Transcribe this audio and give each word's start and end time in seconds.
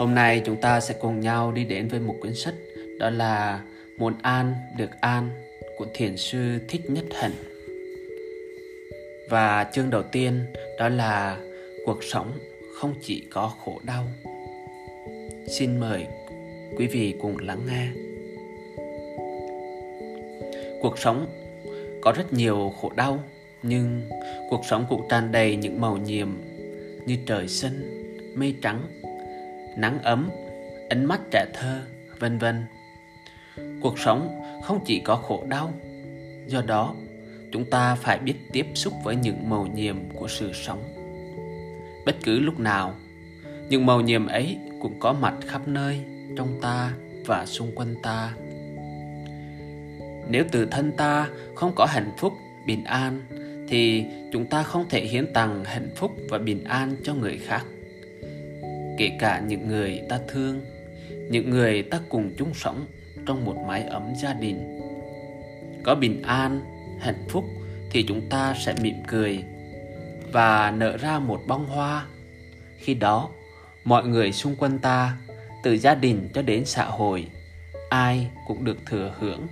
Hôm 0.00 0.14
nay 0.14 0.42
chúng 0.44 0.56
ta 0.56 0.80
sẽ 0.80 0.94
cùng 1.00 1.20
nhau 1.20 1.52
đi 1.52 1.64
đến 1.64 1.88
với 1.88 2.00
một 2.00 2.16
quyển 2.20 2.34
sách 2.34 2.54
đó 2.98 3.10
là 3.10 3.62
Muốn 3.98 4.14
an 4.22 4.54
được 4.76 4.90
an 5.00 5.30
của 5.76 5.86
thiền 5.94 6.16
sư 6.16 6.58
Thích 6.68 6.90
Nhất 6.90 7.04
Hạnh. 7.14 7.32
Và 9.28 9.70
chương 9.72 9.90
đầu 9.90 10.02
tiên 10.02 10.44
đó 10.78 10.88
là 10.88 11.38
cuộc 11.86 12.04
sống 12.04 12.32
không 12.74 12.94
chỉ 13.02 13.26
có 13.30 13.52
khổ 13.64 13.80
đau. 13.84 14.04
Xin 15.46 15.80
mời 15.80 16.06
quý 16.76 16.86
vị 16.86 17.14
cùng 17.20 17.38
lắng 17.38 17.60
nghe. 17.68 17.88
Cuộc 20.82 20.98
sống 20.98 21.26
có 22.02 22.12
rất 22.16 22.32
nhiều 22.32 22.72
khổ 22.80 22.92
đau 22.96 23.24
nhưng 23.62 24.00
cuộc 24.50 24.64
sống 24.70 24.86
cũng 24.88 25.08
tràn 25.10 25.32
đầy 25.32 25.56
những 25.56 25.80
màu 25.80 25.96
nhiệm 25.96 26.28
như 27.06 27.16
trời 27.26 27.48
xanh, 27.48 28.06
mây 28.34 28.54
trắng, 28.62 28.82
nắng 29.76 30.02
ấm, 30.02 30.30
ánh 30.88 31.04
mắt 31.04 31.20
trẻ 31.30 31.46
thơ, 31.54 31.80
vân 32.18 32.38
vân. 32.38 32.64
Cuộc 33.80 33.98
sống 33.98 34.42
không 34.64 34.80
chỉ 34.86 35.00
có 35.00 35.16
khổ 35.16 35.44
đau, 35.48 35.72
do 36.46 36.62
đó 36.66 36.94
chúng 37.52 37.64
ta 37.64 37.94
phải 37.94 38.18
biết 38.18 38.34
tiếp 38.52 38.66
xúc 38.74 38.92
với 39.04 39.16
những 39.16 39.50
màu 39.50 39.66
nhiệm 39.66 39.96
của 40.14 40.28
sự 40.28 40.52
sống. 40.52 40.82
Bất 42.06 42.16
cứ 42.24 42.40
lúc 42.40 42.60
nào, 42.60 42.94
những 43.68 43.86
màu 43.86 44.00
nhiệm 44.00 44.26
ấy 44.26 44.58
cũng 44.80 45.00
có 45.00 45.12
mặt 45.12 45.34
khắp 45.46 45.68
nơi 45.68 46.00
trong 46.36 46.58
ta 46.62 46.92
và 47.26 47.46
xung 47.46 47.72
quanh 47.74 47.94
ta. 48.02 48.34
Nếu 50.28 50.44
từ 50.52 50.66
thân 50.66 50.92
ta 50.92 51.28
không 51.54 51.72
có 51.76 51.86
hạnh 51.86 52.10
phúc, 52.18 52.32
bình 52.66 52.84
an 52.84 53.20
thì 53.68 54.04
chúng 54.32 54.46
ta 54.46 54.62
không 54.62 54.88
thể 54.88 55.00
hiến 55.00 55.32
tặng 55.32 55.64
hạnh 55.64 55.90
phúc 55.96 56.16
và 56.28 56.38
bình 56.38 56.64
an 56.64 56.96
cho 57.02 57.14
người 57.14 57.38
khác 57.38 57.64
kể 59.00 59.10
cả 59.18 59.42
những 59.46 59.68
người 59.68 60.02
ta 60.08 60.18
thương, 60.28 60.60
những 61.30 61.50
người 61.50 61.82
ta 61.82 62.00
cùng 62.08 62.34
chung 62.38 62.54
sống 62.54 62.86
trong 63.26 63.44
một 63.44 63.56
mái 63.66 63.82
ấm 63.82 64.12
gia 64.22 64.32
đình. 64.32 64.80
Có 65.82 65.94
bình 65.94 66.22
an, 66.22 66.60
hạnh 67.00 67.24
phúc 67.28 67.44
thì 67.90 68.04
chúng 68.08 68.28
ta 68.28 68.54
sẽ 68.58 68.74
mỉm 68.82 68.94
cười 69.06 69.44
và 70.32 70.70
nở 70.70 70.96
ra 70.96 71.18
một 71.18 71.42
bông 71.46 71.66
hoa. 71.66 72.06
Khi 72.78 72.94
đó, 72.94 73.28
mọi 73.84 74.04
người 74.04 74.32
xung 74.32 74.56
quanh 74.56 74.78
ta, 74.78 75.16
từ 75.62 75.76
gia 75.76 75.94
đình 75.94 76.28
cho 76.34 76.42
đến 76.42 76.64
xã 76.64 76.84
hội, 76.84 77.26
ai 77.90 78.30
cũng 78.46 78.64
được 78.64 78.86
thừa 78.86 79.14
hưởng. 79.18 79.46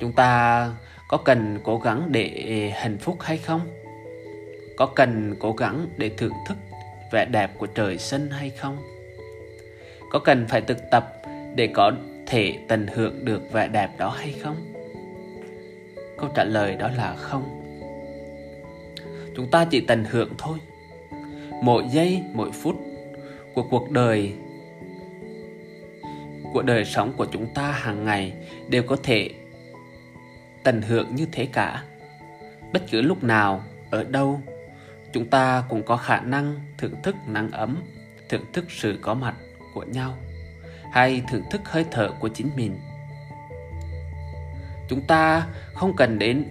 Chúng 0.00 0.12
ta 0.12 0.70
có 1.08 1.16
cần 1.16 1.60
cố 1.62 1.78
gắng 1.78 2.08
để 2.12 2.72
hạnh 2.76 2.98
phúc 2.98 3.16
hay 3.20 3.38
không? 3.38 3.60
Có 4.76 4.86
cần 4.86 5.34
cố 5.38 5.52
gắng 5.52 5.86
để 5.96 6.08
thưởng 6.08 6.34
thức 6.48 6.56
vẻ 7.10 7.24
đẹp 7.24 7.50
của 7.58 7.66
trời 7.66 7.98
xanh 7.98 8.30
hay 8.30 8.50
không? 8.50 8.76
Có 10.10 10.18
cần 10.18 10.46
phải 10.48 10.60
thực 10.60 10.90
tập 10.90 11.22
để 11.54 11.66
có 11.66 11.92
thể 12.26 12.58
tận 12.68 12.86
hưởng 12.86 13.24
được 13.24 13.52
vẻ 13.52 13.68
đẹp 13.68 13.90
đó 13.98 14.10
hay 14.10 14.32
không? 14.32 14.56
Câu 16.18 16.30
trả 16.34 16.44
lời 16.44 16.76
đó 16.76 16.90
là 16.96 17.16
không. 17.16 17.56
Chúng 19.36 19.50
ta 19.50 19.64
chỉ 19.70 19.80
tận 19.80 20.04
hưởng 20.04 20.34
thôi. 20.38 20.58
Mỗi 21.62 21.84
giây, 21.90 22.22
mỗi 22.32 22.50
phút 22.52 22.76
của 23.54 23.62
cuộc 23.62 23.90
đời, 23.90 24.32
của 26.52 26.62
đời 26.62 26.84
sống 26.84 27.12
của 27.16 27.26
chúng 27.32 27.54
ta 27.54 27.72
hàng 27.72 28.04
ngày 28.04 28.32
đều 28.68 28.82
có 28.82 28.96
thể 29.02 29.30
tận 30.62 30.82
hưởng 30.82 31.14
như 31.14 31.26
thế 31.32 31.48
cả. 31.52 31.84
Bất 32.72 32.82
cứ 32.90 33.02
lúc 33.02 33.24
nào, 33.24 33.64
ở 33.90 34.04
đâu 34.04 34.40
chúng 35.12 35.26
ta 35.26 35.64
cũng 35.68 35.82
có 35.82 35.96
khả 35.96 36.20
năng 36.20 36.60
thưởng 36.78 36.94
thức 37.02 37.16
nắng 37.26 37.50
ấm, 37.50 37.82
thưởng 38.28 38.44
thức 38.52 38.64
sự 38.68 38.98
có 39.02 39.14
mặt 39.14 39.34
của 39.74 39.82
nhau, 39.84 40.16
hay 40.92 41.22
thưởng 41.28 41.42
thức 41.50 41.60
hơi 41.64 41.84
thở 41.90 42.10
của 42.20 42.28
chính 42.28 42.50
mình. 42.56 42.78
Chúng 44.88 45.00
ta 45.06 45.46
không 45.74 45.96
cần 45.96 46.18
đến, 46.18 46.44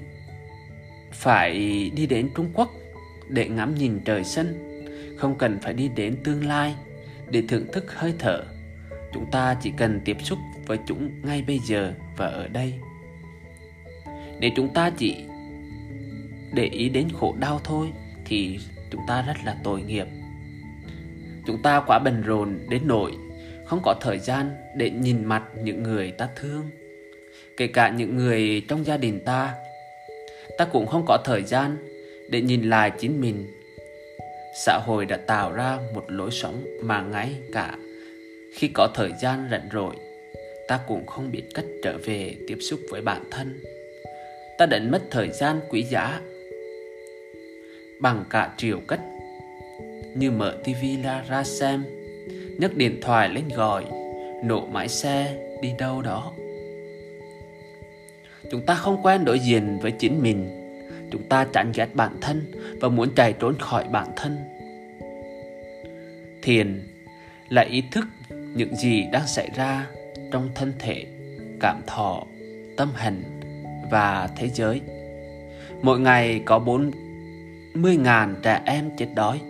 phải 1.12 1.54
đi 1.96 2.06
đến 2.06 2.30
trung 2.36 2.50
quốc 2.54 2.70
để 3.28 3.50
ngắm 3.50 3.76
nhìn 3.76 4.00
trời 4.06 4.24
xanh, 4.24 4.82
không 5.18 5.38
cần 5.38 5.60
phải 5.62 5.74
đi 5.74 5.88
đến 5.88 6.18
tương 6.24 6.48
lai 6.48 6.76
để 7.30 7.44
thưởng 7.48 7.68
thức 7.74 7.94
hơi 7.96 8.14
thở. 8.20 8.44
Chúng 9.14 9.32
ta 9.32 9.56
chỉ 9.62 9.72
cần 9.78 10.02
tiếp 10.06 10.18
xúc 10.24 10.40
với 10.66 10.78
chúng 10.88 11.12
ngay 11.24 11.44
bây 11.48 11.60
giờ 11.60 11.94
và 12.18 12.28
ở 12.28 12.48
đây. 12.48 12.74
Để 14.40 14.52
chúng 14.56 14.74
ta 14.74 14.90
chỉ 14.90 15.26
để 16.54 16.64
ý 16.64 16.90
đến 16.90 17.08
khổ 17.20 17.36
đau 17.40 17.60
thôi 17.64 17.92
thì 18.30 18.60
chúng 18.92 19.02
ta 19.08 19.22
rất 19.22 19.36
là 19.46 19.56
tội 19.64 19.82
nghiệp. 19.82 20.08
Chúng 21.48 21.62
ta 21.64 21.84
quá 21.88 22.00
bận 22.00 22.22
rộn 22.22 22.60
đến 22.70 22.82
nỗi 22.86 23.12
không 23.66 23.80
có 23.84 23.96
thời 24.02 24.20
gian 24.20 24.50
để 24.76 24.90
nhìn 24.90 25.26
mặt 25.26 25.44
những 25.64 25.84
người 25.84 26.12
ta 26.12 26.30
thương. 26.36 26.70
Kể 27.58 27.68
cả 27.68 27.90
những 27.90 28.16
người 28.16 28.66
trong 28.68 28.86
gia 28.86 28.98
đình 28.98 29.20
ta 29.26 29.56
ta 30.58 30.66
cũng 30.66 30.88
không 30.88 31.06
có 31.08 31.18
thời 31.26 31.44
gian 31.44 31.78
để 32.30 32.42
nhìn 32.42 32.70
lại 32.70 32.92
chính 33.00 33.22
mình. 33.22 33.48
Xã 34.66 34.80
hội 34.86 35.06
đã 35.06 35.18
tạo 35.18 35.52
ra 35.52 35.78
một 35.94 36.06
lối 36.08 36.32
sống 36.32 36.64
mà 36.84 37.02
ngay 37.02 37.36
cả 37.54 37.76
khi 38.56 38.70
có 38.74 38.90
thời 38.96 39.12
gian 39.22 39.48
rảnh 39.52 39.70
rỗi, 39.74 39.96
ta 40.68 40.80
cũng 40.88 41.06
không 41.06 41.32
biết 41.32 41.44
cách 41.54 41.66
trở 41.84 41.98
về 42.06 42.36
tiếp 42.48 42.58
xúc 42.62 42.80
với 42.90 43.02
bản 43.02 43.24
thân. 43.32 43.60
Ta 44.58 44.66
đánh 44.66 44.92
mất 44.92 45.02
thời 45.12 45.30
gian 45.30 45.60
quý 45.70 45.84
giá 45.84 46.22
bằng 48.00 48.24
cả 48.30 48.54
triệu 48.58 48.80
cách 48.88 49.02
như 50.16 50.32
mở 50.32 50.58
tivi 50.64 51.02
ra 51.02 51.24
ra 51.28 51.44
xem, 51.44 51.84
nhấc 52.58 52.78
điện 52.78 53.00
thoại 53.02 53.30
lên 53.30 53.48
gọi 53.56 53.86
nổ 54.44 54.66
máy 54.66 54.88
xe, 54.88 55.38
đi 55.62 55.74
đâu 55.80 56.02
đó? 56.02 56.34
Chúng 58.52 58.66
ta 58.66 58.76
không 58.76 59.02
quen 59.04 59.26
đối 59.26 59.40
diện 59.40 59.80
với 59.82 59.92
chính 59.92 60.22
mình. 60.22 60.56
Chúng 61.12 61.24
ta 61.24 61.48
chán 61.54 61.72
ghét 61.76 61.88
bản 61.94 62.18
thân 62.22 62.52
và 62.82 62.90
muốn 62.90 63.10
chạy 63.16 63.34
trốn 63.34 63.56
khỏi 63.60 63.84
bản 63.92 64.08
thân. 64.16 64.38
Thiền 66.42 66.82
là 67.50 67.62
ý 67.62 67.84
thức 67.92 68.06
những 68.30 68.76
gì 68.76 69.04
đang 69.12 69.28
xảy 69.28 69.50
ra 69.56 69.88
trong 70.32 70.50
thân 70.56 70.74
thể, 70.80 71.06
cảm 71.60 71.82
thọ, 71.88 72.24
tâm 72.78 72.90
hành 72.96 73.24
và 73.92 74.30
thế 74.36 74.50
giới. 74.50 74.82
Mỗi 75.82 76.00
ngày 76.00 76.42
có 76.46 76.60
bốn 76.60 76.92
40.000 77.74 78.36
trẻ 78.42 78.62
em 78.66 78.90
chết 78.98 79.08
đói 79.16 79.42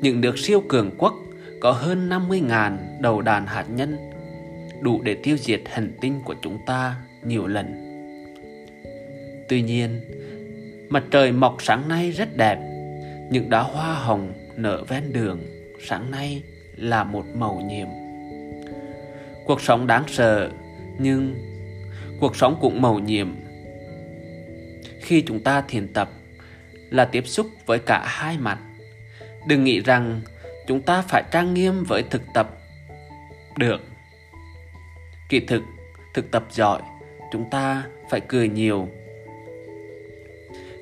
những 0.00 0.20
nước 0.20 0.38
siêu 0.38 0.62
cường 0.68 0.90
quốc 0.98 1.14
có 1.60 1.72
hơn 1.72 2.08
50.000 2.08 2.76
đầu 3.00 3.22
đàn 3.22 3.46
hạt 3.46 3.64
nhân 3.74 4.10
đủ 4.80 5.02
để 5.02 5.16
tiêu 5.22 5.36
diệt 5.36 5.60
hành 5.66 5.92
tinh 6.00 6.20
của 6.24 6.34
chúng 6.42 6.58
ta 6.66 6.96
nhiều 7.22 7.46
lần. 7.46 7.84
Tuy 9.48 9.62
nhiên, 9.62 10.00
mặt 10.88 11.04
trời 11.10 11.32
mọc 11.32 11.56
sáng 11.60 11.88
nay 11.88 12.10
rất 12.10 12.36
đẹp, 12.36 12.58
những 13.30 13.50
đóa 13.50 13.62
hoa 13.62 13.94
hồng 13.94 14.32
nở 14.56 14.84
ven 14.88 15.12
đường 15.12 15.40
sáng 15.80 16.10
nay 16.10 16.42
là 16.76 17.04
một 17.04 17.26
màu 17.34 17.62
nhiệm. 17.68 17.88
Cuộc 19.44 19.60
sống 19.60 19.86
đáng 19.86 20.04
sợ, 20.08 20.50
nhưng 20.98 21.34
cuộc 22.20 22.36
sống 22.36 22.58
cũng 22.60 22.82
màu 22.82 22.98
nhiệm. 22.98 23.34
Khi 25.00 25.22
chúng 25.26 25.40
ta 25.40 25.64
thiền 25.68 25.92
tập 25.92 26.10
là 26.90 27.04
tiếp 27.04 27.26
xúc 27.26 27.46
với 27.66 27.78
cả 27.78 28.04
hai 28.06 28.38
mặt. 28.38 28.58
Đừng 29.46 29.64
nghĩ 29.64 29.80
rằng 29.80 30.20
chúng 30.66 30.82
ta 30.82 31.02
phải 31.02 31.22
trang 31.30 31.54
nghiêm 31.54 31.84
với 31.88 32.02
thực 32.10 32.22
tập 32.34 32.58
được. 33.56 33.80
Kỳ 35.28 35.40
thực, 35.40 35.62
thực 36.14 36.30
tập 36.30 36.44
giỏi, 36.50 36.82
chúng 37.32 37.50
ta 37.50 37.84
phải 38.10 38.20
cười 38.20 38.48
nhiều. 38.48 38.88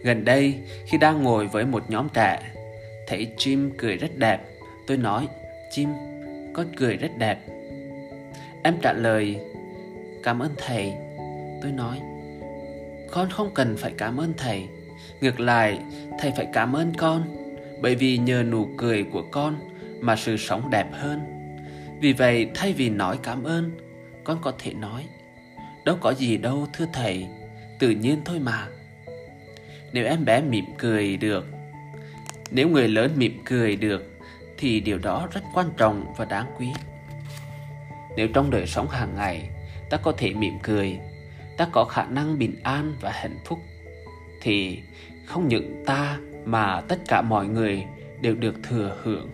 Gần 0.03 0.25
đây, 0.25 0.55
khi 0.87 0.99
đang 0.99 1.23
ngồi 1.23 1.47
với 1.47 1.65
một 1.65 1.91
nhóm 1.91 2.09
trẻ, 2.15 2.53
thấy 3.07 3.33
chim 3.37 3.71
cười 3.79 3.97
rất 3.97 4.17
đẹp, 4.17 4.41
tôi 4.87 4.97
nói, 4.97 5.29
chim, 5.71 5.89
con 6.55 6.67
cười 6.77 6.97
rất 6.97 7.11
đẹp. 7.19 7.39
Em 8.63 8.75
trả 8.83 8.93
lời, 8.93 9.41
cảm 10.23 10.43
ơn 10.43 10.55
thầy. 10.57 10.93
Tôi 11.63 11.73
nói, 11.73 12.01
con 13.11 13.31
không 13.31 13.51
cần 13.55 13.77
phải 13.77 13.93
cảm 13.99 14.21
ơn 14.21 14.35
thầy. 14.37 14.69
Ngược 15.21 15.41
lại, 15.41 15.79
thầy 16.19 16.33
phải 16.37 16.47
cảm 16.53 16.73
ơn 16.73 16.93
con, 16.99 17.23
bởi 17.81 17.95
vì 17.95 18.19
nhờ 18.19 18.43
nụ 18.43 18.69
cười 18.77 19.05
của 19.05 19.23
con 19.23 19.57
mà 20.01 20.17
sự 20.17 20.37
sống 20.37 20.71
đẹp 20.71 20.87
hơn. 20.93 21.21
Vì 22.01 22.13
vậy, 22.13 22.51
thay 22.55 22.73
vì 22.73 22.91
nói 22.91 23.19
cảm 23.23 23.45
ơn, 23.45 23.71
con 24.25 24.39
có 24.43 24.53
thể 24.59 24.73
nói, 24.75 25.07
đâu 25.85 25.97
có 26.01 26.15
gì 26.15 26.37
đâu 26.37 26.67
thưa 26.73 26.87
thầy, 26.93 27.27
tự 27.79 27.91
nhiên 27.91 28.21
thôi 28.25 28.39
mà. 28.39 28.69
Nếu 29.93 30.07
em 30.07 30.25
bé 30.25 30.41
mỉm 30.41 30.65
cười 30.79 31.17
được, 31.17 31.47
nếu 32.51 32.69
người 32.69 32.89
lớn 32.89 33.11
mỉm 33.17 33.41
cười 33.45 33.77
được, 33.77 34.19
thì 34.59 34.81
điều 34.81 34.99
đó 34.99 35.29
rất 35.33 35.41
quan 35.55 35.67
trọng 35.77 36.15
và 36.17 36.25
đáng 36.25 36.47
quý. 36.59 36.69
Nếu 38.17 38.29
trong 38.29 38.51
đời 38.51 38.67
sống 38.67 38.89
hàng 38.89 39.15
ngày 39.15 39.51
ta 39.91 39.97
có 39.97 40.13
thể 40.13 40.35
mỉm 40.35 40.59
cười, 40.63 40.99
ta 41.57 41.69
có 41.73 41.85
khả 41.85 42.05
năng 42.05 42.39
bình 42.39 42.57
an 42.63 42.95
và 43.01 43.11
hạnh 43.11 43.39
phúc, 43.45 43.59
thì 44.47 44.83
không 45.25 45.49
những 45.49 45.83
ta 45.87 46.19
mà 46.45 46.81
tất 46.81 46.99
cả 47.09 47.23
mọi 47.23 47.47
người 47.47 47.85
đều 48.21 48.35
được 48.35 48.55
thừa 48.63 48.99
hưởng 49.03 49.31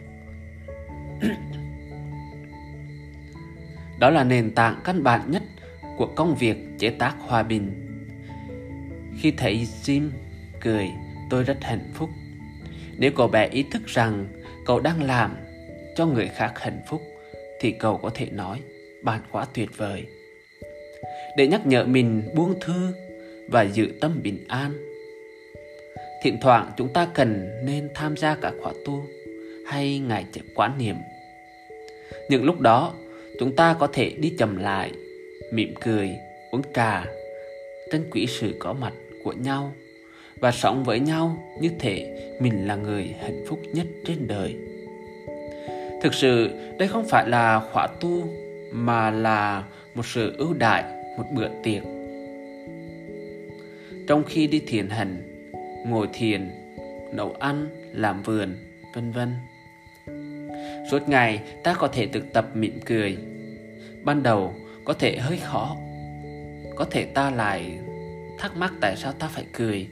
Đó 4.01 4.11
là 4.11 4.25
nền 4.25 4.51
tảng 4.51 4.81
căn 4.85 5.03
bản 5.03 5.31
nhất 5.31 5.43
của 5.97 6.07
công 6.07 6.35
việc 6.35 6.57
chế 6.79 6.91
tác 6.91 7.15
hòa 7.19 7.43
bình. 7.43 7.73
Khi 9.19 9.31
thấy 9.31 9.67
Jim 9.83 10.09
cười, 10.61 10.91
tôi 11.31 11.45
rất 11.45 11.65
hạnh 11.65 11.91
phúc. 11.95 12.11
Nếu 12.99 13.11
cậu 13.17 13.29
bé 13.29 13.49
ý 13.49 13.65
thức 13.71 13.87
rằng 13.87 14.27
cậu 14.67 14.81
đang 14.81 15.03
làm 15.03 15.37
cho 15.97 16.07
người 16.07 16.29
khác 16.29 16.53
hạnh 16.57 16.81
phúc, 16.87 17.03
thì 17.61 17.73
cậu 17.73 17.99
có 17.99 18.11
thể 18.15 18.27
nói 18.31 18.61
bạn 19.03 19.21
quá 19.31 19.47
tuyệt 19.55 19.69
vời. 19.77 20.07
Để 21.37 21.47
nhắc 21.47 21.67
nhở 21.67 21.85
mình 21.85 22.23
buông 22.35 22.61
thư 22.61 22.95
và 23.49 23.63
giữ 23.63 23.93
tâm 24.01 24.21
bình 24.23 24.45
an. 24.49 24.92
Thỉnh 26.23 26.39
thoảng 26.41 26.73
chúng 26.77 26.93
ta 26.93 27.09
cần 27.15 27.51
nên 27.65 27.89
tham 27.95 28.17
gia 28.17 28.35
các 28.35 28.53
khóa 28.63 28.73
tu 28.85 29.05
hay 29.67 29.99
ngày 29.99 30.25
chợ 30.33 30.41
quán 30.55 30.79
niệm. 30.79 30.97
Những 32.29 32.45
lúc 32.45 32.61
đó, 32.61 32.95
chúng 33.39 33.57
ta 33.57 33.77
có 33.79 33.87
thể 33.87 34.11
đi 34.19 34.33
chậm 34.39 34.57
lại, 34.57 34.93
mỉm 35.53 35.75
cười, 35.81 36.11
uống 36.51 36.63
trà, 36.75 37.05
trân 37.93 38.05
quý 38.11 38.27
sự 38.27 38.55
có 38.59 38.73
mặt 38.73 38.93
của 39.25 39.33
nhau 39.33 39.73
và 40.41 40.51
sống 40.51 40.85
với 40.85 41.01
nhau 41.01 41.57
như 41.61 41.71
thể 41.79 42.15
mình 42.41 42.67
là 42.67 42.77
người 42.77 43.15
hạnh 43.21 43.45
phúc 43.47 43.61
nhất 43.73 43.87
trên 44.05 44.27
đời. 44.27 44.57
Thực 46.03 46.15
sự, 46.15 46.51
đây 46.79 46.89
không 46.89 47.09
phải 47.09 47.29
là 47.29 47.61
khóa 47.73 47.89
tu 48.01 48.29
mà 48.73 49.11
là 49.11 49.65
một 49.95 50.07
sự 50.07 50.35
ưu 50.39 50.55
đại, 50.55 50.85
một 51.19 51.25
bữa 51.35 51.49
tiệc. 51.63 51.83
Trong 54.07 54.25
khi 54.25 54.47
đi 54.47 54.63
thiền 54.67 54.89
hành, 54.89 55.32
ngồi 55.87 56.09
thiền, 56.13 56.51
nấu 57.13 57.33
ăn, 57.33 57.69
làm 57.93 58.23
vườn, 58.23 58.57
vân 58.95 59.13
vân. 59.13 59.35
Suốt 60.91 61.09
ngày 61.09 61.43
ta 61.65 61.75
có 61.75 61.89
thể 61.89 62.07
thực 62.07 62.33
tập 62.33 62.47
mỉm 62.55 62.81
cười. 62.87 63.17
Ban 64.03 64.23
đầu 64.23 64.55
có 64.85 64.93
thể 64.93 65.19
hơi 65.19 65.37
khó. 65.37 65.77
Có 66.77 66.85
thể 66.91 67.05
ta 67.05 67.31
lại 67.31 67.79
thắc 68.39 68.57
mắc 68.57 68.73
tại 68.81 68.97
sao 68.97 69.13
ta 69.13 69.29
phải 69.29 69.45
cười. 69.53 69.89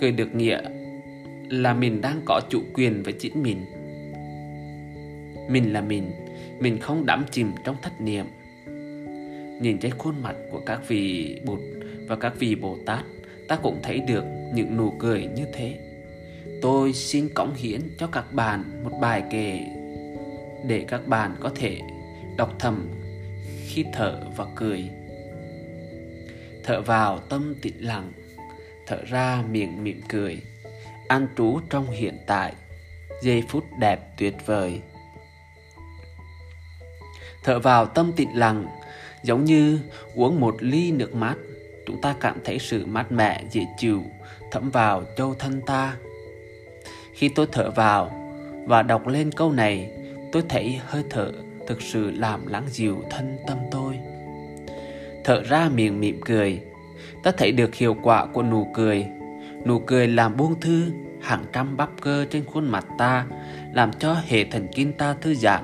Cười 0.00 0.12
được 0.12 0.34
nghĩa 0.34 0.60
là 1.48 1.74
mình 1.74 2.00
đang 2.00 2.20
có 2.24 2.40
chủ 2.50 2.62
quyền 2.74 3.02
với 3.02 3.12
chính 3.12 3.42
mình. 3.42 3.64
Mình 5.48 5.72
là 5.72 5.80
mình, 5.80 6.10
mình 6.58 6.78
không 6.78 7.06
đắm 7.06 7.24
chìm 7.30 7.52
trong 7.64 7.76
thất 7.82 8.00
niệm. 8.00 8.26
Nhìn 9.62 9.78
trên 9.78 9.92
khuôn 9.98 10.22
mặt 10.22 10.36
của 10.50 10.60
các 10.66 10.80
vị 10.88 11.36
Bụt 11.44 11.60
và 12.06 12.16
các 12.16 12.32
vị 12.38 12.54
Bồ 12.54 12.78
Tát, 12.86 13.04
ta 13.48 13.56
cũng 13.56 13.78
thấy 13.82 14.00
được 14.00 14.24
những 14.54 14.76
nụ 14.76 14.90
cười 14.98 15.26
như 15.26 15.46
thế. 15.52 15.78
Tôi 16.62 16.92
xin 16.92 17.28
cống 17.34 17.54
hiến 17.54 17.80
cho 17.98 18.06
các 18.06 18.32
bạn 18.32 18.84
một 18.84 18.98
bài 19.00 19.22
kể 19.30 19.60
để 20.66 20.84
các 20.88 21.06
bạn 21.06 21.36
có 21.40 21.50
thể 21.54 21.80
đọc 22.36 22.54
thầm 22.58 22.88
khi 23.66 23.84
thở 23.92 24.20
và 24.36 24.46
cười. 24.56 24.90
Thở 26.64 26.80
vào 26.80 27.18
tâm 27.18 27.54
tĩnh 27.62 27.76
lặng, 27.80 28.12
thở 28.86 29.04
ra 29.04 29.42
miệng 29.50 29.84
mỉm 29.84 30.00
cười, 30.08 30.42
an 31.08 31.28
trú 31.36 31.60
trong 31.70 31.90
hiện 31.90 32.18
tại, 32.26 32.52
giây 33.22 33.42
phút 33.48 33.64
đẹp 33.80 34.18
tuyệt 34.18 34.34
vời. 34.46 34.80
Thở 37.44 37.58
vào 37.58 37.86
tâm 37.86 38.12
tĩnh 38.16 38.30
lặng, 38.34 38.66
giống 39.22 39.44
như 39.44 39.78
uống 40.14 40.40
một 40.40 40.56
ly 40.60 40.92
nước 40.92 41.14
mát, 41.14 41.34
chúng 41.88 42.00
ta 42.00 42.14
cảm 42.20 42.36
thấy 42.44 42.58
sự 42.58 42.86
mát 42.86 43.12
mẻ 43.12 43.44
dễ 43.50 43.66
chịu 43.78 44.02
thấm 44.50 44.70
vào 44.70 45.04
châu 45.16 45.34
thân 45.34 45.60
ta 45.66 45.96
khi 47.18 47.28
tôi 47.28 47.46
thở 47.52 47.70
vào 47.70 48.10
và 48.66 48.82
đọc 48.82 49.06
lên 49.06 49.32
câu 49.32 49.52
này, 49.52 49.90
tôi 50.32 50.42
thấy 50.48 50.80
hơi 50.86 51.04
thở 51.10 51.32
thực 51.66 51.82
sự 51.82 52.10
làm 52.10 52.46
lắng 52.46 52.64
dịu 52.68 53.04
thân 53.10 53.38
tâm 53.46 53.58
tôi. 53.70 53.98
Thở 55.24 55.42
ra 55.42 55.68
miệng 55.74 56.00
mỉm 56.00 56.20
cười, 56.24 56.60
ta 57.22 57.30
thấy 57.30 57.52
được 57.52 57.74
hiệu 57.74 57.96
quả 58.02 58.26
của 58.26 58.42
nụ 58.42 58.66
cười. 58.74 59.06
Nụ 59.66 59.78
cười 59.78 60.08
làm 60.08 60.36
buông 60.36 60.60
thư 60.60 60.92
hàng 61.20 61.44
trăm 61.52 61.76
bắp 61.76 61.90
cơ 62.00 62.26
trên 62.30 62.44
khuôn 62.44 62.68
mặt 62.68 62.86
ta, 62.98 63.26
làm 63.72 63.92
cho 63.92 64.16
hệ 64.26 64.44
thần 64.44 64.68
kinh 64.74 64.92
ta 64.92 65.14
thư 65.20 65.34
giãn. 65.34 65.62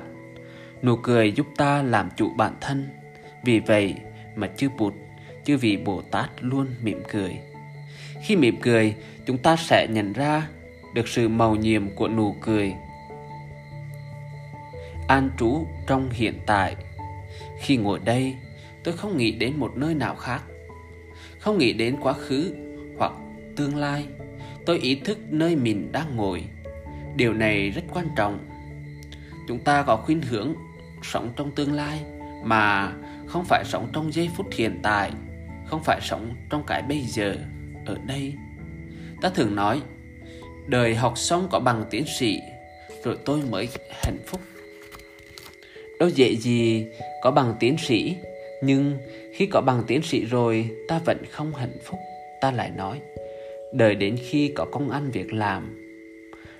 Nụ 0.83 0.95
cười 0.95 1.31
giúp 1.31 1.47
ta 1.57 1.81
làm 1.81 2.09
chủ 2.15 2.29
bản 2.37 2.53
thân. 2.61 2.87
Vì 3.43 3.59
vậy 3.59 3.95
mà 4.35 4.47
chư 4.57 4.69
Bụt, 4.77 4.93
chư 5.45 5.57
vị 5.57 5.77
Bồ 5.77 6.01
Tát 6.01 6.29
luôn 6.39 6.67
mỉm 6.83 7.03
cười. 7.11 7.39
Khi 8.23 8.35
mỉm 8.35 8.61
cười, 8.61 8.95
chúng 9.25 9.37
ta 9.37 9.55
sẽ 9.55 9.87
nhận 9.89 10.13
ra 10.13 10.47
được 10.93 11.07
sự 11.07 11.27
màu 11.27 11.55
nhiệm 11.55 11.89
của 11.95 12.07
nụ 12.07 12.35
cười 12.41 12.73
an 15.07 15.29
trú 15.37 15.67
trong 15.87 16.09
hiện 16.09 16.39
tại. 16.45 16.75
Khi 17.59 17.77
ngồi 17.77 17.99
đây 17.99 18.35
tôi 18.83 18.97
không 18.97 19.17
nghĩ 19.17 19.31
đến 19.31 19.53
một 19.57 19.77
nơi 19.77 19.93
nào 19.93 20.15
khác. 20.15 20.41
Không 21.39 21.57
nghĩ 21.57 21.73
đến 21.73 21.95
quá 22.01 22.13
khứ 22.13 22.55
hoặc 22.97 23.11
tương 23.55 23.75
lai 23.75 24.05
tôi 24.65 24.79
ý 24.79 24.95
thức 24.95 25.17
nơi 25.29 25.55
mình 25.55 25.91
đang 25.91 26.15
ngồi. 26.15 26.43
Điều 27.15 27.33
này 27.33 27.69
rất 27.69 27.81
quan 27.93 28.07
trọng. 28.15 28.39
Chúng 29.47 29.59
ta 29.59 29.83
có 29.83 29.97
khuynh 29.97 30.21
hướng 30.21 30.53
sống 31.03 31.29
trong 31.35 31.51
tương 31.51 31.73
lai 31.73 31.99
mà 32.43 32.93
không 33.27 33.45
phải 33.45 33.63
sống 33.65 33.89
trong 33.93 34.13
giây 34.13 34.29
phút 34.35 34.47
hiện 34.51 34.79
tại 34.83 35.11
không 35.67 35.83
phải 35.83 35.99
sống 36.01 36.33
trong 36.49 36.63
cái 36.67 36.81
bây 36.81 37.01
giờ, 37.01 37.35
ở 37.85 37.97
đây. 38.07 38.33
Ta 39.21 39.29
thường 39.29 39.55
nói, 39.55 39.81
Đời 40.67 40.95
học 40.95 41.17
xong 41.17 41.47
có 41.51 41.59
bằng 41.59 41.83
tiến 41.89 42.03
sĩ, 42.19 42.39
Rồi 43.03 43.17
tôi 43.25 43.39
mới 43.49 43.67
hạnh 44.03 44.17
phúc. 44.27 44.41
Đâu 45.99 46.09
dễ 46.09 46.35
gì 46.35 46.85
có 47.21 47.31
bằng 47.31 47.55
tiến 47.59 47.75
sĩ, 47.77 48.15
Nhưng 48.61 48.97
khi 49.33 49.45
có 49.51 49.61
bằng 49.61 49.83
tiến 49.87 50.01
sĩ 50.01 50.25
rồi, 50.25 50.69
Ta 50.87 50.99
vẫn 51.05 51.17
không 51.31 51.53
hạnh 51.53 51.77
phúc, 51.83 51.99
Ta 52.41 52.51
lại 52.51 52.71
nói. 52.77 53.01
Đợi 53.73 53.95
đến 53.95 54.17
khi 54.29 54.51
có 54.55 54.65
công 54.65 54.89
ăn 54.89 55.11
việc 55.11 55.33
làm, 55.33 55.89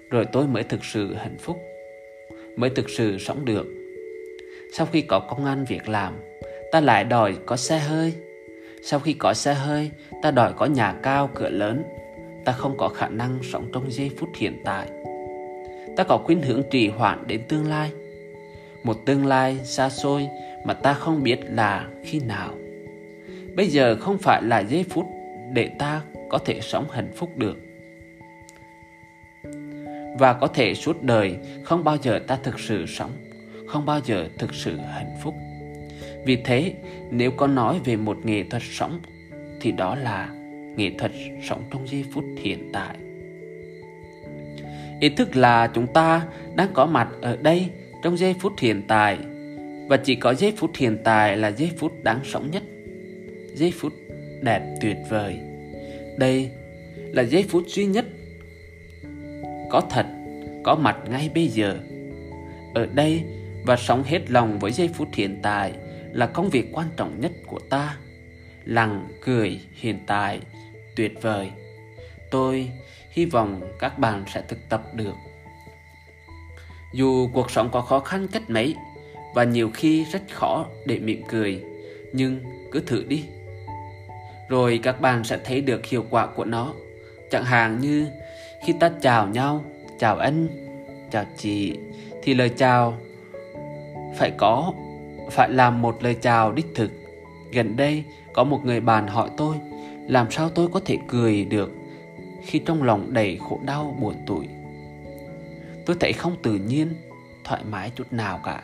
Rồi 0.10 0.26
tôi 0.32 0.48
mới 0.48 0.64
thực 0.64 0.86
sự 0.86 1.14
hạnh 1.14 1.38
phúc, 1.40 1.62
Mới 2.56 2.70
thực 2.70 2.90
sự 2.90 3.18
sống 3.18 3.46
được. 3.46 3.68
Sau 4.74 4.88
khi 4.92 5.02
có 5.02 5.20
công 5.20 5.46
ăn 5.46 5.66
việc 5.66 5.90
làm, 5.90 6.14
Ta 6.72 6.82
lại 6.82 7.04
đòi 7.04 7.36
có 7.46 7.56
xe 7.56 7.80
hơi. 7.80 8.14
Sau 8.88 9.00
khi 9.00 9.14
có 9.14 9.34
xe 9.34 9.54
hơi, 9.54 9.92
Ta 10.22 10.32
đòi 10.32 10.54
có 10.54 10.66
nhà 10.66 10.96
cao, 11.04 11.30
cửa 11.36 11.50
lớn. 11.50 11.84
Ta 12.46 12.52
không 12.52 12.78
có 12.78 12.90
khả 12.90 13.08
năng 13.08 13.40
sống 13.44 13.70
trong 13.74 13.92
giây 13.92 14.12
phút 14.20 14.30
hiện 14.36 14.62
tại. 14.66 14.88
Ta 15.98 16.04
có 16.04 16.18
khuynh 16.18 16.42
hướng 16.42 16.64
trì 16.72 16.90
hoãn 16.90 17.28
đến 17.28 17.42
tương 17.48 17.70
lai. 17.70 17.92
Một 18.84 19.06
tương 19.06 19.26
lai 19.26 19.60
xa 19.64 19.90
xôi 19.90 20.28
mà 20.66 20.74
ta 20.74 20.94
không 20.94 21.24
biết 21.24 21.40
là 21.44 21.88
khi 22.04 22.20
nào. 22.20 22.54
Bây 23.56 23.68
giờ 23.68 23.96
không 23.96 24.18
phải 24.18 24.42
là 24.44 24.60
giây 24.60 24.86
phút 24.90 25.06
để 25.54 25.70
ta 25.80 26.02
có 26.30 26.38
thể 26.38 26.60
sống 26.62 26.86
hạnh 26.92 27.12
phúc 27.16 27.30
được. 27.36 27.58
Và 30.20 30.34
có 30.34 30.48
thể 30.48 30.76
suốt 30.76 31.04
đời 31.04 31.38
không 31.64 31.84
bao 31.84 31.98
giờ 32.02 32.20
ta 32.28 32.38
thực 32.44 32.60
sự 32.60 32.86
sống, 32.86 33.12
không 33.68 33.86
bao 33.86 34.00
giờ 34.06 34.30
thực 34.38 34.54
sự 34.54 34.78
hạnh 34.78 35.18
phúc 35.24 35.36
vì 36.26 36.36
thế, 36.36 36.74
nếu 37.12 37.32
có 37.32 37.48
nói 37.48 37.80
về 37.86 37.96
một 37.96 38.26
nghệ 38.26 38.44
thuật 38.44 38.64
sống, 38.72 39.00
thì 39.62 39.72
đó 39.72 39.96
là 39.96 40.30
nghệ 40.76 40.92
thuật 40.98 41.12
sống 41.44 41.64
trong 41.72 41.88
giây 41.88 42.06
phút 42.12 42.26
hiện 42.38 42.70
tại. 42.74 42.96
Ý 45.00 45.10
thức 45.10 45.36
là 45.36 45.68
chúng 45.74 45.88
ta 45.88 46.28
đang 46.56 46.70
có 46.74 46.86
mặt 46.86 47.08
ở 47.22 47.36
đây 47.42 47.70
trong 48.04 48.18
giây 48.18 48.36
phút 48.40 48.54
hiện 48.60 48.82
tại. 48.88 49.18
Và 49.88 49.98
chỉ 49.98 50.16
có 50.16 50.34
giây 50.34 50.54
phút 50.58 50.72
hiện 50.76 50.98
tại 51.04 51.38
là 51.38 51.48
giây 51.52 51.72
phút 51.78 52.04
đáng 52.04 52.20
sống 52.24 52.52
nhất. 52.52 52.64
Giây 53.54 53.74
phút 53.76 53.94
đẹp 54.42 54.76
tuyệt 54.82 54.98
vời. 55.10 55.40
Đây 56.18 56.50
là 56.96 57.22
giây 57.22 57.46
phút 57.50 57.64
duy 57.68 57.86
nhất 57.86 58.06
có 59.70 59.82
thật, 59.90 60.06
có 60.64 60.76
mặt 60.76 60.98
ngay 61.10 61.30
bây 61.36 61.48
giờ. 61.48 61.78
Ở 62.74 62.88
đây 62.94 63.24
và 63.66 63.76
sống 63.76 64.04
hết 64.04 64.32
lòng 64.32 64.60
với 64.60 64.72
giây 64.72 64.90
phút 64.94 65.08
hiện 65.14 65.40
tại 65.42 65.74
là 66.16 66.28
công 66.28 66.50
việc 66.50 66.70
quan 66.74 66.88
trọng 66.98 67.20
nhất 67.20 67.32
của 67.48 67.60
ta 67.60 67.98
lặng 68.66 69.08
cười 69.22 69.60
hiện 69.74 70.00
tại 70.08 70.40
tuyệt 70.96 71.22
vời. 71.22 71.52
Tôi 72.32 72.72
hy 73.10 73.26
vọng 73.26 73.62
các 73.80 74.00
bạn 74.00 74.24
sẽ 74.34 74.44
thực 74.48 74.70
tập 74.70 74.82
được. 74.94 75.16
Dù 76.94 77.30
cuộc 77.34 77.52
sống 77.52 77.70
có 77.72 77.82
khó 77.82 78.00
khăn 78.00 78.28
cách 78.32 78.50
mấy 78.50 78.76
và 79.34 79.44
nhiều 79.44 79.70
khi 79.74 80.06
rất 80.12 80.22
khó 80.32 80.66
để 80.86 81.00
mỉm 81.00 81.22
cười, 81.28 81.64
nhưng 82.14 82.40
cứ 82.72 82.80
thử 82.80 83.04
đi. 83.08 83.26
Rồi 84.50 84.80
các 84.84 85.02
bạn 85.02 85.24
sẽ 85.24 85.38
thấy 85.44 85.62
được 85.62 85.86
hiệu 85.86 86.06
quả 86.10 86.28
của 86.28 86.46
nó. 86.46 86.74
Chẳng 87.32 87.44
hạn 87.44 87.80
như 87.80 88.08
khi 88.66 88.74
ta 88.80 88.92
chào 89.02 89.28
nhau, 89.28 89.64
chào 90.00 90.18
anh, 90.18 90.48
chào 91.12 91.26
chị 91.38 91.78
thì 92.24 92.34
lời 92.34 92.50
chào 92.50 92.98
phải 94.18 94.32
có 94.38 94.74
phải 95.32 95.50
làm 95.50 95.82
một 95.82 96.04
lời 96.04 96.16
chào 96.22 96.52
đích 96.52 96.68
thực. 96.76 96.92
Gần 97.52 97.78
đây 97.78 98.04
có 98.34 98.44
một 98.44 98.66
người 98.66 98.80
bạn 98.80 99.08
hỏi 99.08 99.30
tôi 99.38 99.56
làm 100.08 100.32
sao 100.32 100.50
tôi 100.50 100.68
có 100.68 100.80
thể 100.86 100.98
cười 101.08 101.46
được 101.46 101.72
khi 102.46 102.60
trong 102.60 102.84
lòng 102.84 103.14
đầy 103.14 103.40
khổ 103.50 103.60
đau 103.66 103.98
buồn 104.00 104.16
tủi 104.26 104.48
tôi 105.86 105.98
thấy 106.00 106.14
không 106.14 106.36
tự 106.42 106.56
nhiên 106.56 106.94
thoải 107.44 107.64
mái 107.70 107.92
chút 107.96 108.14
nào 108.14 108.40
cả. 108.44 108.64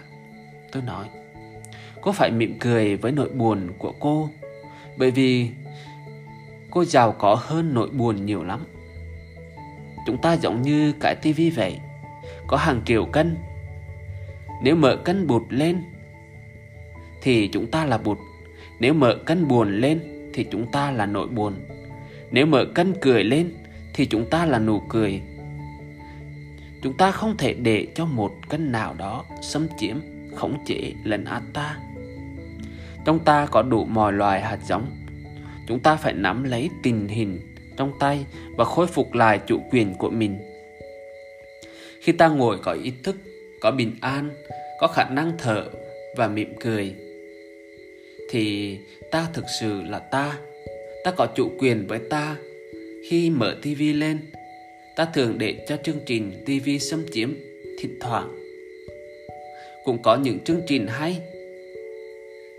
Tôi 0.71 0.83
nói, 0.83 1.07
cô 2.01 2.11
phải 2.11 2.31
mỉm 2.31 2.57
cười 2.59 2.95
với 2.95 3.11
nỗi 3.11 3.29
buồn 3.29 3.69
của 3.77 3.93
cô, 3.99 4.29
bởi 4.97 5.11
vì 5.11 5.49
cô 6.71 6.85
giàu 6.85 7.11
có 7.11 7.35
hơn 7.39 7.73
nỗi 7.73 7.89
buồn 7.89 8.25
nhiều 8.25 8.43
lắm. 8.43 8.65
Chúng 10.05 10.17
ta 10.17 10.33
giống 10.33 10.61
như 10.61 10.93
cái 10.99 11.15
tivi 11.15 11.49
vậy, 11.49 11.79
có 12.47 12.57
hàng 12.57 12.81
triệu 12.85 13.05
cân. 13.05 13.37
Nếu 14.63 14.75
mở 14.75 14.95
cân 14.95 15.27
bụt 15.27 15.43
lên, 15.49 15.83
thì 17.21 17.47
chúng 17.47 17.67
ta 17.67 17.85
là 17.85 17.97
bụt. 17.97 18.17
Nếu 18.79 18.93
mở 18.93 19.15
cân 19.25 19.47
buồn 19.47 19.79
lên, 19.79 19.99
thì 20.33 20.45
chúng 20.51 20.71
ta 20.71 20.91
là 20.91 21.05
nỗi 21.05 21.27
buồn. 21.27 21.53
Nếu 22.31 22.45
mở 22.45 22.65
cân 22.75 22.93
cười 23.01 23.23
lên, 23.23 23.53
thì 23.93 24.05
chúng 24.05 24.29
ta 24.29 24.45
là 24.45 24.59
nụ 24.59 24.79
cười 24.79 25.21
chúng 26.81 26.93
ta 26.93 27.11
không 27.11 27.37
thể 27.37 27.53
để 27.53 27.87
cho 27.95 28.05
một 28.05 28.31
cân 28.49 28.71
nào 28.71 28.93
đó 28.97 29.25
xâm 29.41 29.67
chiếm 29.77 29.97
khống 30.35 30.65
chế 30.65 30.93
lấn 31.03 31.25
át 31.25 31.41
ta 31.53 31.77
trong 33.05 33.19
ta 33.19 33.45
có 33.45 33.61
đủ 33.61 33.85
mọi 33.85 34.13
loài 34.13 34.41
hạt 34.41 34.59
giống 34.67 34.85
chúng 35.67 35.79
ta 35.79 35.95
phải 35.95 36.13
nắm 36.13 36.43
lấy 36.43 36.69
tình 36.83 37.07
hình 37.07 37.39
trong 37.77 37.93
tay 37.99 38.25
và 38.57 38.65
khôi 38.65 38.87
phục 38.87 39.13
lại 39.13 39.39
chủ 39.47 39.61
quyền 39.71 39.93
của 39.95 40.09
mình 40.09 40.39
khi 42.01 42.11
ta 42.11 42.27
ngồi 42.27 42.59
có 42.63 42.71
ý 42.71 42.93
thức 43.03 43.15
có 43.61 43.71
bình 43.71 43.95
an 44.01 44.29
có 44.79 44.87
khả 44.87 45.09
năng 45.09 45.31
thở 45.37 45.69
và 46.17 46.27
mỉm 46.27 46.53
cười 46.59 46.95
thì 48.31 48.77
ta 49.11 49.29
thực 49.33 49.45
sự 49.59 49.81
là 49.81 49.99
ta 49.99 50.39
ta 51.03 51.11
có 51.11 51.27
chủ 51.35 51.51
quyền 51.59 51.87
với 51.87 51.99
ta 52.09 52.37
khi 53.09 53.29
mở 53.29 53.55
tivi 53.61 53.93
lên 53.93 54.17
ta 54.95 55.05
thường 55.13 55.37
để 55.37 55.65
cho 55.67 55.77
chương 55.83 55.99
trình 56.05 56.43
tivi 56.45 56.79
xâm 56.79 57.05
chiếm 57.11 57.33
thỉnh 57.79 57.97
thoảng. 57.99 58.35
Cũng 59.83 60.01
có 60.03 60.15
những 60.15 60.39
chương 60.39 60.61
trình 60.67 60.87
hay, 60.87 61.17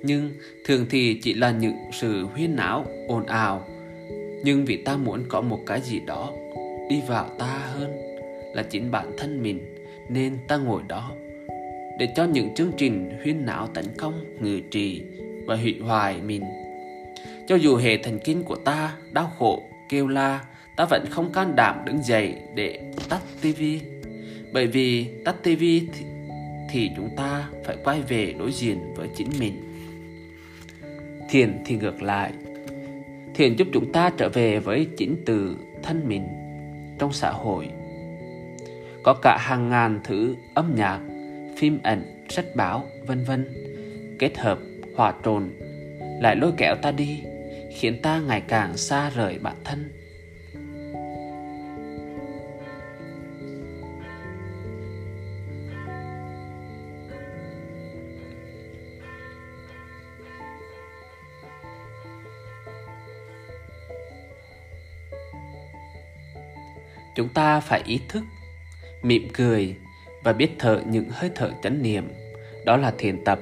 nhưng 0.03 0.31
thường 0.65 0.87
thì 0.91 1.19
chỉ 1.23 1.35
là 1.35 1.51
những 1.51 1.77
sự 1.93 2.25
huyên 2.25 2.57
náo, 2.57 2.87
ồn 3.09 3.27
ào. 3.27 3.69
Nhưng 4.45 4.65
vì 4.65 4.77
ta 4.77 4.97
muốn 4.97 5.25
có 5.29 5.41
một 5.41 5.61
cái 5.67 5.81
gì 5.81 6.01
đó 6.07 6.33
đi 6.91 7.01
vào 7.09 7.29
ta 7.39 7.59
hơn 7.73 7.91
là 8.55 8.63
chính 8.63 8.91
bản 8.91 9.13
thân 9.19 9.43
mình 9.43 9.61
nên 10.09 10.39
ta 10.49 10.57
ngồi 10.57 10.83
đó 10.89 11.13
để 11.99 12.09
cho 12.17 12.25
những 12.25 12.55
chương 12.55 12.73
trình 12.77 13.11
huyên 13.23 13.47
náo 13.47 13.67
tấn 13.67 13.85
công, 13.97 14.25
ngự 14.41 14.61
trì 14.71 15.03
và 15.47 15.57
hủy 15.57 15.79
hoại 15.83 16.21
mình. 16.27 16.43
Cho 17.49 17.57
dù 17.57 17.77
hệ 17.77 17.97
thần 17.97 18.19
kinh 18.25 18.43
của 18.43 18.57
ta 18.57 18.97
đau 19.13 19.33
khổ, 19.39 19.63
kêu 19.89 20.09
la 20.09 20.45
ta 20.77 20.87
vẫn 20.91 21.05
không 21.11 21.33
can 21.33 21.57
đảm 21.57 21.85
đứng 21.87 22.03
dậy 22.03 22.35
để 22.55 22.93
tắt 23.09 23.21
tivi 23.41 23.81
bởi 24.53 24.67
vì 24.67 25.07
tắt 25.25 25.35
tivi 25.43 25.89
thì, 25.93 26.05
thì 26.71 26.91
chúng 26.97 27.17
ta 27.17 27.49
phải 27.65 27.77
quay 27.85 28.01
về 28.01 28.35
đối 28.39 28.53
diện 28.53 28.95
với 28.97 29.09
chính 29.17 29.29
mình. 29.41 29.53
Thiền 31.31 31.59
thì 31.65 31.77
ngược 31.77 32.03
lại. 32.03 32.33
Thiền 33.35 33.57
giúp 33.57 33.69
chúng 33.73 33.93
ta 33.93 34.11
trở 34.17 34.29
về 34.29 34.59
với 34.59 34.87
chính 34.97 35.17
từ 35.27 35.57
thân 35.83 36.09
mình 36.09 36.27
trong 36.99 37.13
xã 37.13 37.31
hội. 37.31 37.69
Có 39.03 39.15
cả 39.23 39.39
hàng 39.41 39.69
ngàn 39.69 40.01
thứ 40.05 40.37
âm 40.55 40.75
nhạc 40.77 41.01
phim 41.57 41.79
ảnh 41.83 42.25
sách 42.29 42.47
báo 42.55 42.87
vân 43.07 43.25
vân 43.25 43.49
kết 44.19 44.39
hợp 44.39 44.59
hòa 44.95 45.15
trồn. 45.25 45.51
Lại 46.21 46.37
lôi 46.37 46.53
kéo 46.57 46.75
ta 46.83 46.91
đi, 46.91 47.23
khiến 47.77 48.03
ta 48.03 48.21
ngày 48.21 48.43
càng 48.49 48.77
xa 48.77 49.11
rời 49.11 49.39
bản 49.39 49.57
thân. 49.65 49.93
Chúng 67.15 67.29
ta 67.29 67.61
phải 67.61 67.83
ý 67.87 68.01
thức, 68.09 68.23
mỉm 69.03 69.29
cười 69.33 69.77
và 70.23 70.33
biết 70.33 70.51
thở 70.59 70.81
những 70.87 71.09
hơi 71.11 71.31
thở 71.35 71.51
chánh 71.63 71.83
niệm, 71.83 72.09
đó 72.65 72.77
là 72.77 72.93
thiền 72.99 73.25
tập 73.25 73.41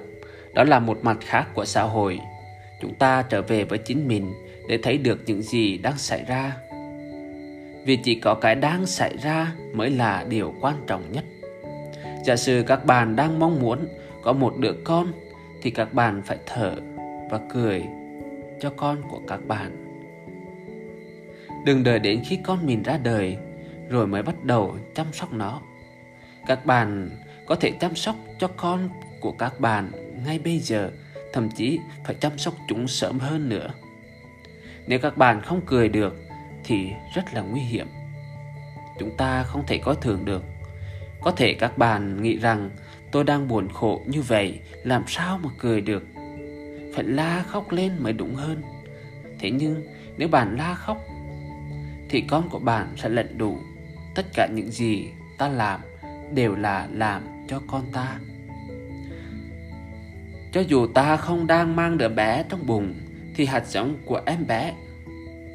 đó 0.54 0.64
là 0.64 0.78
một 0.78 0.99
mặt 1.02 1.19
khác 1.21 1.47
của 1.54 1.64
xã 1.64 1.83
hội. 1.83 2.21
Chúng 2.80 2.95
ta 2.95 3.23
trở 3.23 3.42
về 3.42 3.64
với 3.64 3.78
chính 3.78 4.09
mình 4.09 4.33
để 4.69 4.78
thấy 4.83 4.99
được 4.99 5.21
những 5.26 5.42
gì 5.42 5.78
đang 5.78 5.99
xảy 5.99 6.25
ra. 6.25 6.57
Vì 7.85 7.97
chỉ 7.97 8.14
có 8.14 8.35
cái 8.35 8.54
đang 8.54 8.87
xảy 8.87 9.16
ra 9.16 9.52
mới 9.73 9.90
là 9.90 10.25
điều 10.28 10.54
quan 10.61 10.75
trọng 10.87 11.12
nhất. 11.12 11.25
Giả 12.25 12.37
sử 12.37 12.64
các 12.66 12.85
bạn 12.85 13.16
đang 13.16 13.38
mong 13.38 13.61
muốn 13.61 13.78
có 14.23 14.33
một 14.33 14.57
đứa 14.59 14.73
con, 14.85 15.12
thì 15.62 15.71
các 15.71 15.95
bạn 15.95 16.23
phải 16.25 16.38
thở 16.47 16.75
và 17.30 17.40
cười 17.52 17.85
cho 18.61 18.71
con 18.76 19.02
của 19.11 19.21
các 19.28 19.40
bạn. 19.47 19.87
Đừng 21.64 21.85
đợi 21.85 21.99
đến 21.99 22.23
khi 22.28 22.38
con 22.45 22.66
mình 22.66 22.83
ra 22.83 22.99
đời 23.02 23.37
rồi 23.88 24.07
mới 24.07 24.23
bắt 24.23 24.45
đầu 24.45 24.76
chăm 24.95 25.07
sóc 25.12 25.33
nó. 25.33 25.61
Các 26.47 26.66
bạn 26.66 27.11
có 27.47 27.54
thể 27.54 27.71
chăm 27.71 27.95
sóc 27.95 28.16
cho 28.38 28.49
con 28.57 28.88
của 29.21 29.33
các 29.33 29.61
bạn 29.61 29.91
ngay 30.25 30.39
bây 30.39 30.59
giờ, 30.59 30.91
thậm 31.33 31.50
chí 31.50 31.79
phải 32.05 32.15
chăm 32.15 32.39
sóc 32.39 32.55
chúng 32.69 32.89
sớm 32.89 33.19
hơn 33.19 33.49
nữa. 33.49 33.71
Nếu 34.87 34.99
các 34.99 35.17
bạn 35.17 35.43
không 35.43 35.61
cười 35.67 35.89
được 35.89 36.17
thì 36.65 36.93
rất 37.15 37.35
là 37.35 37.41
nguy 37.41 37.61
hiểm. 37.61 37.87
Chúng 38.99 39.17
ta 39.17 39.43
không 39.43 39.67
thể 39.67 39.79
coi 39.79 39.97
thường 40.00 40.25
được. 40.25 40.45
Có 41.21 41.31
thể 41.31 41.55
các 41.55 41.79
bạn 41.79 42.23
nghĩ 42.23 42.39
rằng 42.39 42.71
tôi 43.12 43.25
đang 43.25 43.49
buồn 43.49 43.69
khổ 43.69 44.03
như 44.07 44.23
vậy, 44.23 44.61
làm 44.85 45.05
sao 45.07 45.41
mà 45.43 45.50
cười 45.59 45.81
được? 45.81 46.07
Phải 46.95 47.05
la 47.05 47.45
khóc 47.49 47.73
lên 47.73 47.93
mới 47.99 48.12
đúng 48.12 48.35
hơn. 48.35 48.62
Thế 49.39 49.50
nhưng 49.50 49.87
nếu 50.17 50.29
bạn 50.29 50.57
la 50.57 50.75
khóc 50.75 50.99
thì 52.09 52.21
con 52.21 52.49
của 52.49 52.59
bạn 52.59 52.93
sẽ 52.97 53.09
lận 53.09 53.39
đủ 53.39 53.59
tất 54.15 54.27
cả 54.35 54.49
những 54.55 54.71
gì 54.71 55.09
ta 55.39 55.49
làm 55.49 55.81
đều 56.35 56.57
là 56.57 56.89
làm 56.93 57.23
cho 57.49 57.62
con 57.67 57.83
ta 57.93 58.19
cho 60.52 60.61
dù 60.61 60.87
ta 60.87 61.16
không 61.16 61.47
đang 61.47 61.76
mang 61.76 61.99
đứa 61.99 62.09
bé 62.09 62.45
trong 62.49 62.66
bụng, 62.66 62.95
thì 63.35 63.45
hạt 63.45 63.64
giống 63.66 63.95
của 64.04 64.21
em 64.26 64.47
bé 64.47 64.73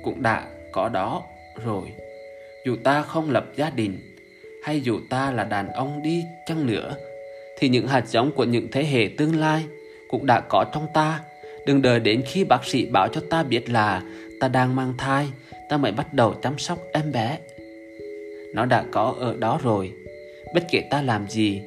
cũng 0.04 0.22
đã 0.22 0.48
có 0.72 0.90
đó 0.90 1.24
rồi. 1.66 1.92
Dù 2.66 2.76
ta 2.84 3.02
không 3.02 3.32
lập 3.32 3.46
gia 3.56 3.70
đình, 3.70 4.00
hay 4.64 4.82
dù 4.82 5.00
ta 5.10 5.32
là 5.32 5.44
đàn 5.44 5.74
ông 5.74 6.02
đi 6.04 6.24
chăng 6.46 6.68
nữa, 6.68 6.96
thì 7.60 7.70
những 7.70 7.88
hạt 7.88 8.08
giống 8.08 8.32
của 8.32 8.44
những 8.44 8.68
thế 8.72 8.86
hệ 8.86 9.10
tương 9.18 9.40
lai 9.40 9.66
cũng 10.10 10.26
đã 10.26 10.40
có 10.40 10.66
trong 10.74 10.88
ta. 10.94 11.20
Đừng 11.66 11.82
đợi 11.82 12.00
đến 12.00 12.24
khi 12.26 12.44
bác 12.44 12.66
sĩ 12.66 12.86
bảo 12.86 13.08
cho 13.08 13.22
ta 13.30 13.44
biết 13.44 13.70
là 13.70 14.02
ta 14.40 14.48
đang 14.48 14.76
mang 14.76 14.94
thai, 14.98 15.28
ta 15.70 15.78
mới 15.78 15.92
bắt 15.92 16.14
đầu 16.14 16.34
chăm 16.34 16.58
sóc 16.58 16.80
em 16.94 17.12
bé. 17.12 17.38
Nó 18.54 18.66
đã 18.66 18.84
có 18.92 19.16
ở 19.20 19.36
đó 19.40 19.60
rồi. 19.64 19.92
Bất 20.54 20.64
kể 20.72 20.88
ta 20.92 21.02
làm 21.02 21.30
gì, 21.30 21.62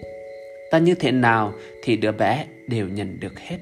ta 0.71 0.79
như 0.79 0.95
thế 0.95 1.13
nào 1.13 1.53
thì 1.83 1.97
đứa 1.97 2.13
bé 2.13 2.45
đều 2.69 2.89
nhận 2.89 3.21
được 3.21 3.41
hết. 3.41 3.59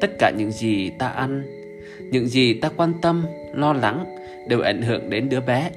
Tất 0.00 0.10
cả 0.18 0.30
những 0.36 0.50
gì 0.50 0.90
ta 0.90 1.08
ăn, 1.08 1.42
những 2.10 2.28
gì 2.28 2.54
ta 2.54 2.70
quan 2.76 2.92
tâm, 3.02 3.26
lo 3.54 3.72
lắng 3.72 4.16
đều 4.48 4.60
ảnh 4.60 4.82
hưởng 4.82 5.10
đến 5.10 5.28
đứa 5.28 5.40
bé, 5.40 5.70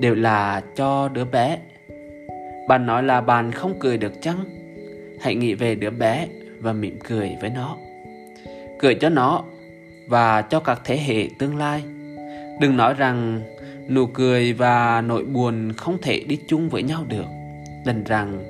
đều 0.00 0.14
là 0.14 0.62
cho 0.76 1.08
đứa 1.08 1.24
bé. 1.24 1.58
Bạn 2.68 2.86
nói 2.86 3.02
là 3.02 3.20
bạn 3.20 3.52
không 3.52 3.74
cười 3.80 3.98
được 3.98 4.22
chăng? 4.22 4.44
Hãy 5.20 5.34
nghĩ 5.34 5.54
về 5.54 5.74
đứa 5.74 5.90
bé 5.90 6.26
và 6.58 6.72
mỉm 6.72 6.98
cười 7.08 7.36
với 7.40 7.50
nó. 7.50 7.76
Cười 8.78 8.94
cho 8.94 9.08
nó 9.08 9.44
và 10.06 10.42
cho 10.42 10.60
các 10.60 10.80
thế 10.84 10.98
hệ 10.98 11.28
tương 11.38 11.56
lai. 11.56 11.82
Đừng 12.60 12.76
nói 12.76 12.94
rằng 12.94 13.42
Nụ 13.88 14.06
cười 14.06 14.52
và 14.52 15.00
nỗi 15.00 15.24
buồn 15.24 15.72
không 15.76 15.98
thể 16.02 16.24
đi 16.28 16.38
chung 16.48 16.68
với 16.68 16.82
nhau 16.82 17.04
được. 17.08 17.24
Đành 17.84 18.04
rằng 18.04 18.44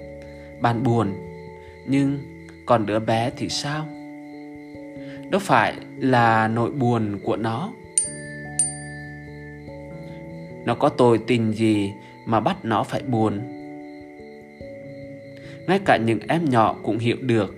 bạn 0.60 0.82
buồn, 0.82 1.12
Nhưng 1.86 2.18
còn 2.68 2.86
đứa 2.86 2.98
bé 2.98 3.30
thì 3.36 3.48
sao? 3.48 3.86
Đó 5.30 5.38
phải 5.38 5.74
là 5.98 6.48
nỗi 6.48 6.70
buồn 6.70 7.18
của 7.22 7.36
nó. 7.36 7.72
Nó 10.64 10.74
có 10.74 10.88
tội 10.88 11.20
tình 11.26 11.52
gì 11.52 11.92
mà 12.26 12.40
bắt 12.40 12.64
nó 12.64 12.82
phải 12.82 13.02
buồn? 13.02 13.40
Ngay 15.66 15.80
cả 15.84 15.96
những 15.96 16.18
em 16.28 16.50
nhỏ 16.50 16.76
cũng 16.82 16.98
hiểu 16.98 17.16
được. 17.20 17.54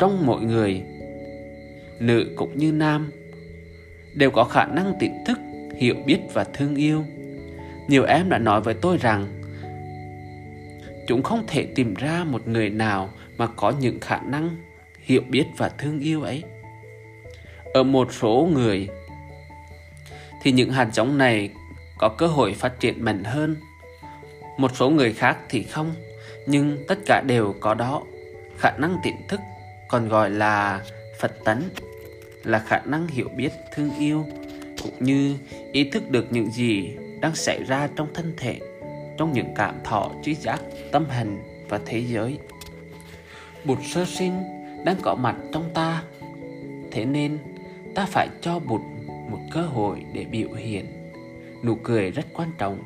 Trong 0.00 0.26
mỗi 0.26 0.40
người, 0.40 0.82
Nữ 1.98 2.32
cũng 2.36 2.58
như 2.58 2.72
nam, 2.72 3.10
Đều 4.14 4.30
có 4.30 4.44
khả 4.44 4.66
năng 4.66 4.92
tỉnh 5.00 5.24
thức, 5.26 5.38
hiểu 5.76 5.94
biết 6.06 6.18
và 6.32 6.44
thương 6.44 6.74
yêu. 6.74 7.04
Nhiều 7.88 8.04
em 8.04 8.28
đã 8.28 8.38
nói 8.38 8.60
với 8.60 8.74
tôi 8.74 8.96
rằng, 8.96 9.26
chúng 11.06 11.22
không 11.22 11.44
thể 11.46 11.66
tìm 11.74 11.94
ra 11.94 12.24
một 12.24 12.48
người 12.48 12.70
nào 12.70 13.10
mà 13.36 13.46
có 13.46 13.72
những 13.80 14.00
khả 14.00 14.20
năng, 14.20 14.56
hiểu 14.98 15.22
biết 15.28 15.44
và 15.56 15.68
thương 15.68 16.00
yêu 16.00 16.22
ấy. 16.22 16.42
Ở 17.74 17.82
một 17.82 18.12
số 18.12 18.48
người, 18.52 18.88
thì 20.42 20.52
những 20.52 20.70
hạt 20.70 20.88
giống 20.92 21.18
này 21.18 21.50
có 21.98 22.08
cơ 22.08 22.26
hội 22.26 22.52
phát 22.52 22.80
triển 22.80 23.04
mạnh 23.04 23.24
hơn. 23.24 23.56
Một 24.58 24.76
số 24.76 24.90
người 24.90 25.12
khác 25.12 25.38
thì 25.48 25.62
không, 25.62 25.94
nhưng 26.46 26.84
tất 26.88 26.98
cả 27.06 27.22
đều 27.26 27.54
có 27.60 27.74
đó. 27.74 28.02
Khả 28.58 28.70
năng 28.70 28.96
tiện 29.02 29.16
thức 29.28 29.40
còn 29.88 30.08
gọi 30.08 30.30
là 30.30 30.80
phật 31.20 31.44
tấn 31.44 31.62
là 32.44 32.58
khả 32.58 32.80
năng 32.84 33.08
hiểu 33.08 33.28
biết, 33.36 33.50
thương 33.74 33.90
yêu, 33.98 34.24
cũng 34.82 34.94
như 35.00 35.36
ý 35.72 35.90
thức 35.90 36.10
được 36.10 36.26
những 36.30 36.50
gì 36.50 36.96
đang 37.20 37.34
xảy 37.34 37.64
ra 37.64 37.88
trong 37.96 38.08
thân 38.14 38.34
thể, 38.36 38.60
trong 39.18 39.32
những 39.32 39.54
cảm 39.56 39.74
thọ 39.84 40.10
trí 40.22 40.34
giác, 40.34 40.60
tâm 40.92 41.08
hành 41.08 41.42
và 41.68 41.80
thế 41.86 42.02
giới 42.08 42.38
bụt 43.64 43.78
sơ 43.84 44.04
sinh 44.04 44.42
đang 44.84 44.96
có 45.02 45.14
mặt 45.14 45.36
trong 45.52 45.70
ta. 45.74 46.02
Thế 46.90 47.04
nên, 47.04 47.38
ta 47.94 48.06
phải 48.06 48.28
cho 48.40 48.58
bụt 48.58 48.80
một 49.30 49.38
cơ 49.50 49.62
hội 49.62 50.04
để 50.12 50.24
biểu 50.24 50.52
hiện. 50.52 50.86
Nụ 51.62 51.74
cười 51.74 52.10
rất 52.10 52.26
quan 52.32 52.50
trọng. 52.58 52.78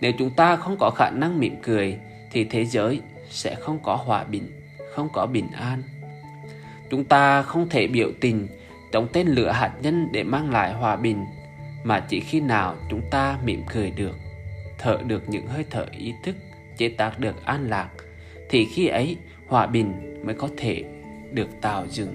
Nếu 0.00 0.12
chúng 0.18 0.30
ta 0.30 0.56
không 0.56 0.76
có 0.80 0.90
khả 0.90 1.10
năng 1.10 1.38
mỉm 1.38 1.56
cười, 1.62 1.98
thì 2.32 2.44
thế 2.44 2.64
giới 2.64 3.00
sẽ 3.30 3.54
không 3.54 3.78
có 3.82 3.96
hòa 3.96 4.24
bình, 4.24 4.50
không 4.94 5.08
có 5.12 5.26
bình 5.26 5.48
an. 5.52 5.82
Chúng 6.90 7.04
ta 7.04 7.42
không 7.42 7.68
thể 7.68 7.86
biểu 7.86 8.10
tình 8.20 8.48
trong 8.92 9.08
tên 9.12 9.26
lửa 9.26 9.50
hạt 9.50 9.72
nhân 9.82 10.08
để 10.12 10.22
mang 10.22 10.50
lại 10.50 10.72
hòa 10.72 10.96
bình, 10.96 11.26
mà 11.84 12.00
chỉ 12.00 12.20
khi 12.20 12.40
nào 12.40 12.76
chúng 12.90 13.02
ta 13.10 13.38
mỉm 13.44 13.62
cười 13.72 13.90
được, 13.90 14.18
thở 14.78 14.98
được 15.06 15.28
những 15.28 15.46
hơi 15.46 15.64
thở 15.70 15.86
ý 15.98 16.14
thức, 16.22 16.36
chế 16.76 16.88
tác 16.88 17.20
được 17.20 17.44
an 17.44 17.70
lạc, 17.70 17.88
thì 18.48 18.64
khi 18.64 18.86
ấy 18.86 19.16
hòa 19.50 19.66
bình 19.66 19.92
mới 20.24 20.34
có 20.34 20.48
thể 20.56 20.84
được 21.32 21.48
tạo 21.60 21.86
dựng. 21.86 22.14